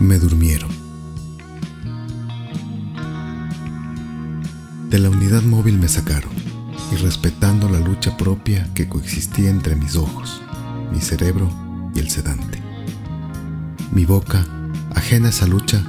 [0.00, 0.70] Me durmieron.
[4.88, 6.30] De la unidad móvil me sacaron
[6.92, 10.40] y respetando la lucha propia que coexistía entre mis ojos,
[10.92, 11.50] mi cerebro
[11.94, 12.62] y el sedante.
[13.92, 14.46] Mi boca,
[14.94, 15.82] ajena a esa lucha,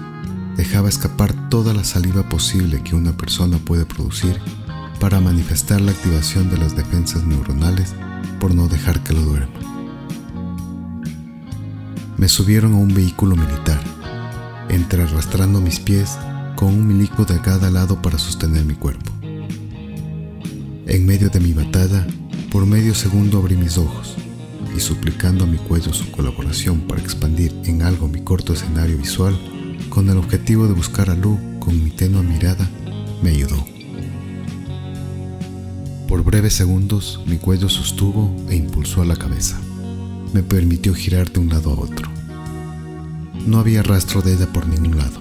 [0.58, 4.42] dejaba escapar toda la saliva posible que una persona puede producir
[5.00, 7.94] para manifestar la activación de las defensas neuronales
[8.40, 9.60] por no dejar que lo duerma.
[12.18, 13.82] Me subieron a un vehículo militar,
[14.70, 16.18] entre arrastrando mis pies
[16.56, 19.12] con un milico de cada lado para sostener mi cuerpo.
[20.86, 22.06] En medio de mi batalla,
[22.52, 24.16] por medio segundo abrí mis ojos
[24.76, 29.38] y suplicando a mi cuello su colaboración para expandir en algo mi corto escenario visual,
[29.90, 32.68] con el objetivo de buscar a Lu con mi tenue mirada,
[33.22, 33.64] me ayudó.
[36.08, 39.60] Por breves segundos mi cuello sostuvo e impulsó a la cabeza.
[40.34, 42.19] Me permitió girar de un lado a otro.
[43.46, 45.20] No había rastro de ella por ningún lado.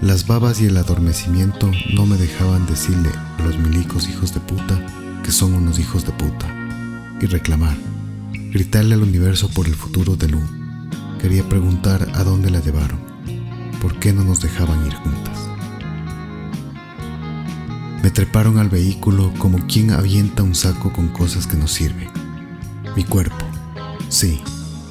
[0.00, 4.80] Las babas y el adormecimiento no me dejaban decirle a los milicos hijos de puta
[5.24, 6.46] que son unos hijos de puta
[7.20, 7.76] y reclamar,
[8.52, 10.40] gritarle al universo por el futuro de Lu.
[11.20, 13.00] Quería preguntar a dónde la llevaron,
[13.82, 15.38] por qué no nos dejaban ir juntas.
[18.02, 22.08] Me treparon al vehículo como quien avienta un saco con cosas que no sirven.
[22.94, 23.44] Mi cuerpo,
[24.08, 24.40] sí,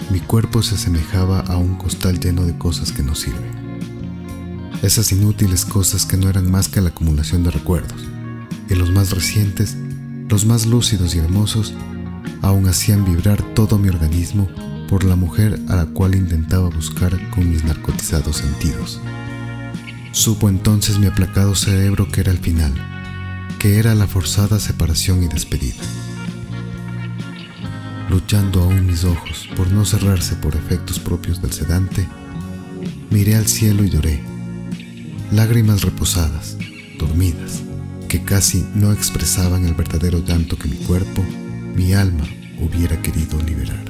[0.10, 3.58] mi cuerpo se asemejaba a un costal lleno de cosas que no sirven.
[4.82, 8.06] Esas inútiles cosas que no eran más que la acumulación de recuerdos.
[8.70, 9.76] Y los más recientes,
[10.30, 11.74] los más lúcidos y hermosos,
[12.42, 14.48] aún hacían vibrar todo mi organismo
[14.88, 19.02] por la mujer a la cual intentaba buscar con mis narcotizados sentidos.
[20.12, 22.74] Supo entonces mi aplacado cerebro que era el final,
[23.60, 25.84] que era la forzada separación y despedida.
[28.10, 32.08] Luchando aún mis ojos por no cerrarse por efectos propios del sedante,
[33.10, 34.22] miré al cielo y lloré,
[35.32, 36.58] lágrimas reposadas,
[36.98, 37.64] dormidas,
[38.08, 41.22] que casi no expresaban el verdadero llanto que mi cuerpo,
[41.76, 42.24] mi alma
[42.60, 43.84] hubiera querido liberar.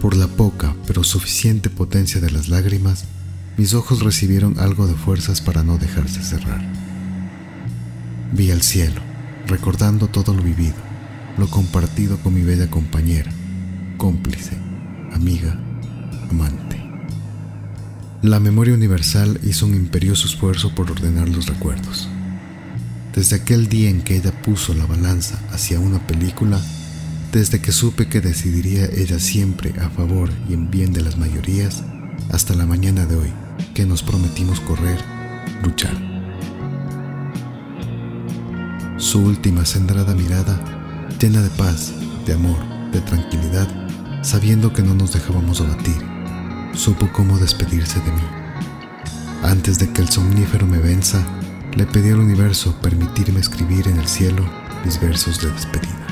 [0.00, 3.04] Por la poca pero suficiente potencia de las lágrimas,
[3.56, 6.60] mis ojos recibieron algo de fuerzas para no dejarse cerrar.
[8.32, 9.00] Vi al cielo,
[9.46, 10.87] recordando todo lo vivido,
[11.36, 13.30] lo compartido con mi bella compañera,
[13.96, 14.56] cómplice,
[15.12, 15.58] amiga,
[16.30, 16.82] amante.
[18.22, 22.08] La memoria universal hizo un imperioso esfuerzo por ordenar los recuerdos.
[23.14, 26.60] Desde aquel día en que ella puso la balanza hacia una película,
[27.32, 31.84] desde que supe que decidiría ella siempre a favor y en bien de las mayorías,
[32.32, 33.32] hasta la mañana de hoy,
[33.74, 34.98] que nos prometimos correr,
[35.62, 35.96] luchar.
[38.96, 40.60] Su última centrada mirada,
[41.18, 41.92] llena de paz,
[42.26, 42.58] de amor,
[42.92, 43.66] de tranquilidad,
[44.22, 45.96] sabiendo que no nos dejábamos abatir,
[46.74, 48.22] supo cómo despedirse de mí.
[49.42, 51.24] Antes de que el somnífero me venza,
[51.74, 54.44] le pedí al universo permitirme escribir en el cielo
[54.84, 56.07] mis versos de despedida.